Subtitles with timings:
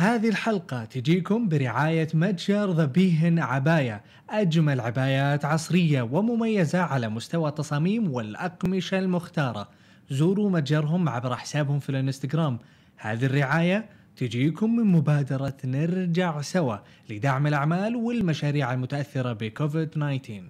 [0.00, 8.12] هذه الحلقة تجيكم برعاية متجر ذا بيهن عباية أجمل عبايات عصرية ومميزة على مستوى التصاميم
[8.12, 9.68] والأقمشة المختارة.
[10.10, 12.58] زوروا متجرهم عبر حسابهم في الانستغرام.
[12.96, 16.76] هذه الرعاية تجيكم من مبادرة نرجع سوا
[17.10, 20.42] لدعم الأعمال والمشاريع المتأثرة بكوفيد 19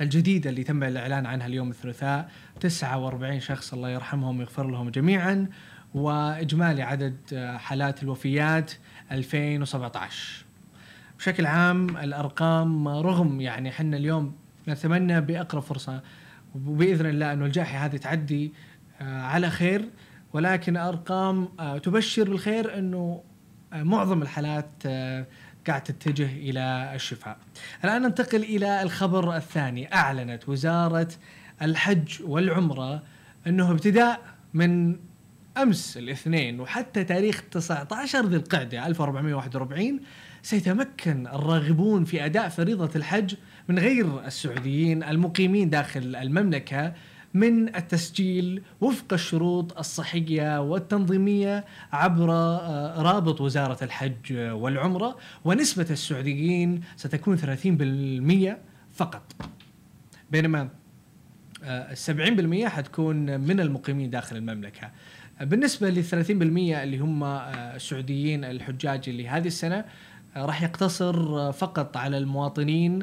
[0.00, 5.48] الجديدة اللي تم الإعلان عنها اليوم الثلاثاء 49 شخص الله يرحمهم ويغفر لهم جميعا
[5.94, 8.72] وإجمالي عدد آه، حالات الوفيات
[9.12, 10.44] 2017
[11.18, 14.34] بشكل عام الأرقام رغم يعني إحنا اليوم
[14.68, 16.02] نتمنى بأقرب فرصة
[16.54, 18.52] وبإذن الله أنه الجائحة هذه تعدي
[19.00, 19.88] آه، على خير
[20.32, 23.22] ولكن أرقام آه، تبشر بالخير إنه
[23.72, 25.26] آه، معظم الحالات آه،
[25.66, 27.38] قاعد تتجه إلى الشفاء.
[27.84, 31.08] الآن ننتقل إلى الخبر الثاني، أعلنت وزارة
[31.62, 33.02] الحج والعمرة
[33.46, 34.20] إنه ابتداء
[34.54, 34.96] من
[35.56, 40.00] أمس الاثنين وحتى تاريخ 19 ذي القعدة 1441
[40.42, 43.34] سيتمكن الراغبون في أداء فريضة الحج
[43.68, 46.92] من غير السعوديين المقيمين داخل المملكة
[47.34, 57.36] من التسجيل وفق الشروط الصحية والتنظيمية عبر آه، رابط وزارة الحج والعمرة ونسبة السعوديين ستكون
[57.36, 58.58] 30%
[58.92, 59.32] فقط
[60.30, 60.68] بينما
[61.64, 61.96] آه، ال
[62.64, 64.90] 70% حتكون من المقيمين داخل المملكة.
[65.40, 69.84] بالنسبة لل 30% اللي هم آه، السعوديين الحجاج اللي هذه السنة
[70.36, 72.98] راح يقتصر فقط على المواطنين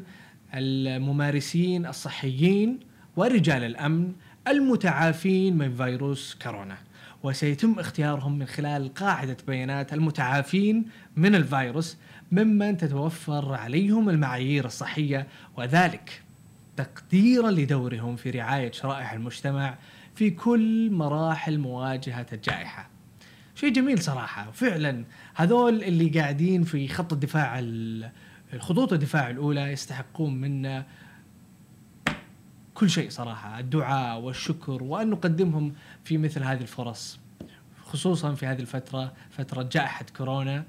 [0.53, 2.88] الممارسين الصحيين
[3.19, 4.13] ورجال الأمن
[4.47, 6.77] المتعافين من فيروس كورونا
[7.23, 10.85] وسيتم اختيارهم من خلال قاعدة بيانات المتعافين
[11.15, 11.97] من الفيروس
[12.31, 16.21] ممن تتوفر عليهم المعايير الصحية وذلك
[16.77, 19.77] تقديرا لدورهم في رعاية شرائح المجتمع
[20.15, 22.89] في كل مراحل مواجهة الجائحة.
[23.55, 25.05] شيء جميل صراحة فعلا
[25.35, 27.59] هذول اللي قاعدين في خط الدفاع
[28.53, 30.85] الخطوط الدفاع الأولى يستحقون منا
[32.79, 35.73] كل شيء صراحة الدعاء والشكر وأن نقدمهم
[36.03, 37.19] في مثل هذه الفرص
[37.83, 40.63] خصوصا في هذه الفترة فترة جائحة كورونا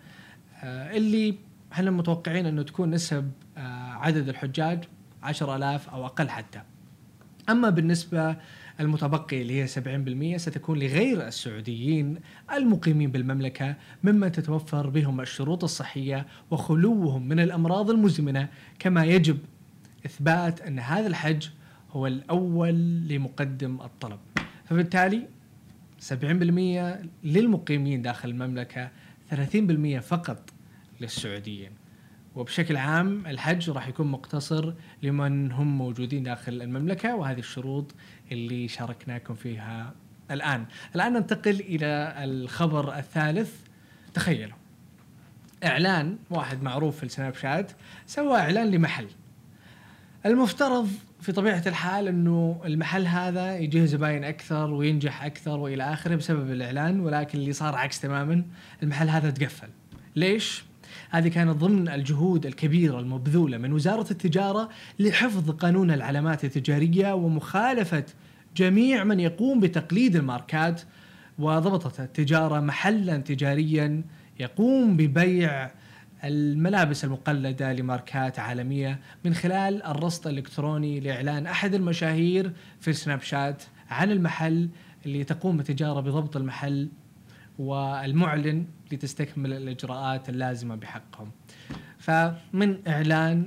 [0.62, 1.34] آه، اللي
[1.72, 3.60] إحنا متوقعين أنه تكون نسب آه،
[3.92, 4.84] عدد الحجاج
[5.22, 6.62] 10000 أو أقل حتى.
[7.48, 8.36] أما بالنسبة
[8.80, 9.66] المتبقي اللي هي
[10.36, 12.20] 70% ستكون لغير السعوديين
[12.52, 19.38] المقيمين بالمملكة ممن تتوفر بهم الشروط الصحية وخلوهم من الأمراض المزمنة كما يجب
[20.06, 21.48] إثبات أن هذا الحج
[21.92, 22.74] هو الأول
[23.08, 24.18] لمقدم الطلب.
[24.64, 25.28] فبالتالي
[26.00, 28.90] 70% للمقيمين داخل المملكة
[29.30, 30.50] 30% فقط
[31.00, 31.70] للسعوديين.
[32.34, 37.94] وبشكل عام الحج راح يكون مقتصر لمن هم موجودين داخل المملكة وهذه الشروط
[38.32, 39.94] اللي شاركناكم فيها
[40.30, 40.66] الآن.
[40.94, 43.54] الآن ننتقل إلى الخبر الثالث.
[44.14, 44.56] تخيلوا
[45.64, 47.72] إعلان واحد معروف في السناب شات
[48.06, 49.08] سوى إعلان لمحل.
[50.26, 50.88] المفترض
[51.20, 57.00] في طبيعة الحال إنه المحل هذا يجيه زباين أكثر وينجح أكثر وإلى آخره بسبب الإعلان
[57.00, 58.44] ولكن اللي صار عكس تماما
[58.82, 59.68] المحل هذا تقفل.
[60.16, 60.64] ليش؟
[61.10, 64.68] هذه كانت ضمن الجهود الكبيرة المبذولة من وزارة التجارة
[64.98, 68.04] لحفظ قانون العلامات التجارية ومخالفة
[68.56, 70.82] جميع من يقوم بتقليد الماركات
[71.38, 74.02] وضبطت التجارة محلا تجاريا
[74.40, 75.70] يقوم ببيع
[76.24, 84.10] الملابس المقلدة لماركات عالمية من خلال الرصد الإلكتروني لإعلان أحد المشاهير في سناب شات عن
[84.10, 84.68] المحل
[85.06, 86.88] اللي تقوم التجارة بضبط المحل
[87.58, 91.30] والمعلن لتستكمل الإجراءات اللازمة بحقهم
[91.98, 93.46] فمن إعلان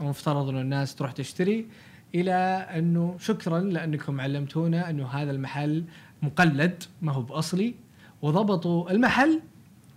[0.00, 1.66] المفترض أن الناس تروح تشتري
[2.14, 2.32] إلى
[2.76, 5.84] أنه شكرا لأنكم علمتونا أنه هذا المحل
[6.22, 7.74] مقلد ما هو بأصلي
[8.22, 9.40] وضبطوا المحل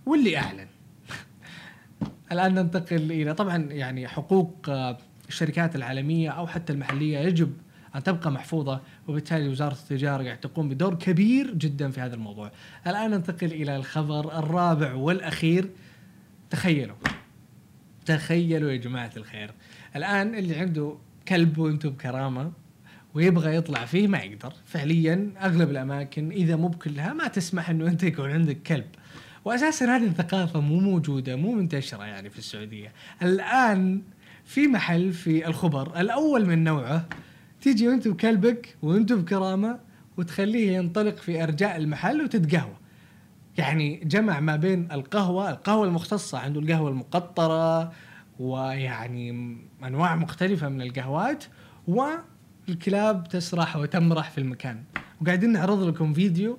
[0.06, 0.66] واللي أعلن.
[2.32, 7.52] الآن ننتقل إلى طبعا يعني حقوق آه، الشركات العالمية أو حتى المحلية يجب
[7.96, 12.52] أن تبقى محفوظة وبالتالي وزارة التجارة قاعد تقوم بدور كبير جدا في هذا الموضوع.
[12.86, 15.70] الآن ننتقل إلى الخبر الرابع والأخير.
[16.50, 16.96] تخيلوا.
[18.06, 19.50] تخيلوا يا جماعة الخير.
[19.96, 20.94] الآن اللي عنده
[21.28, 22.52] كلب وأنتم بكرامة
[23.14, 24.52] ويبغى يطلع فيه ما يقدر.
[24.64, 28.86] فعليا أغلب الأماكن إذا مو بكلها ما تسمح إنه أنت يكون عندك كلب.
[29.46, 32.92] واساسا هذه الثقافة مو موجودة مو منتشرة يعني في السعودية.
[33.22, 34.02] الآن
[34.44, 37.06] في محل في الخبر الأول من نوعه
[37.60, 39.78] تيجي وانت بكلبك وأنت بكرامة
[40.16, 42.76] وتخليه ينطلق في أرجاء المحل وتتقهوى.
[43.58, 47.92] يعني جمع ما بين القهوة القهوة المختصة عنده القهوة المقطرة
[48.38, 51.44] ويعني أنواع مختلفة من القهوات
[51.86, 54.82] والكلاب تسرح وتمرح في المكان.
[55.20, 56.58] وقاعدين نعرض لكم فيديو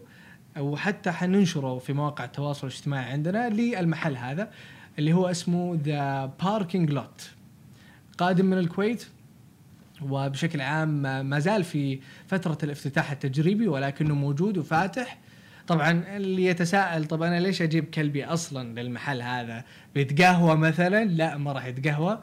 [0.60, 4.52] وحتى حننشره في مواقع التواصل الاجتماعي عندنا للمحل هذا
[5.00, 7.30] اللي هو اسمه The Parking Lot
[8.18, 9.08] قادم من الكويت
[10.02, 15.18] وبشكل عام ما زال في فترة الافتتاح التجريبي ولكنه موجود وفاتح.
[15.68, 19.64] طبعا اللي يتساءل طب أنا ليش أجيب كلبي أصلا للمحل هذا؟
[19.96, 22.20] بيتقهوى مثلا؟ لا ما راح يتقهوى.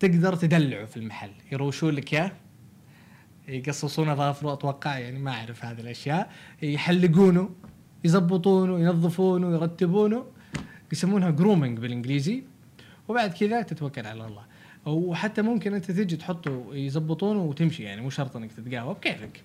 [0.00, 1.30] تقدر تدلعه في المحل.
[1.52, 2.32] يروشون لك إياه.
[3.50, 6.30] يقصصون اظافره أتوقع يعني ما أعرف هذه الأشياء.
[6.62, 7.50] يحلقونه
[8.04, 10.24] يزبطونه ينظفونه يرتبونه.
[10.92, 12.42] يسمونها جرومينج بالإنجليزي.
[13.08, 14.42] وبعد كذا تتوكل على الله.
[14.86, 19.42] وحتى ممكن أنت تجي تحطه يزبطونه وتمشي يعني مو شرط إنك تتقهوى بكيفك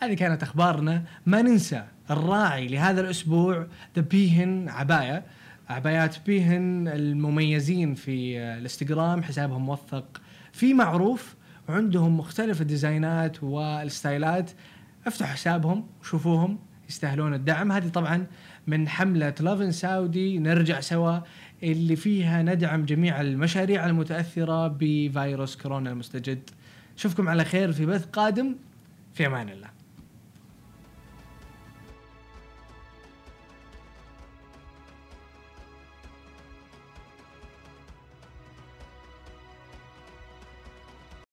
[0.00, 1.04] هذه كانت أخبارنا.
[1.26, 3.66] ما ننسى الراعي لهذا الأسبوع
[3.96, 5.24] ذا بيهن عباية.
[5.68, 10.20] عبايات بيهن المميزين في الإنستغرام حسابهم موثق.
[10.52, 11.34] في معروف
[11.70, 14.50] وعندهم مختلف ال designات وال styleات
[15.06, 16.58] افتحوا حسابهم وشوفوهم
[16.88, 17.72] يستاهلون الدعم.
[17.72, 18.26] هذه طبعا
[18.66, 21.18] من حملة Loving Saudi نرجع سوا
[21.62, 26.50] اللي فيها ندعم جميع المشاريع المتأثرة بفيروس كورونا المستجد.
[26.98, 28.56] اشوفكم على خير في بث قادم.
[29.14, 29.79] في أمان الله.